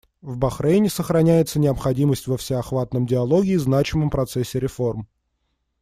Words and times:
В 0.23 0.35
Бахрейне 0.35 0.89
сохраняется 0.89 1.59
необходимость 1.59 2.25
во 2.25 2.35
всеохватном 2.35 3.05
диалоге 3.05 3.51
и 3.51 3.57
значимом 3.57 4.09
процессе 4.09 4.59
реформ. 4.59 5.07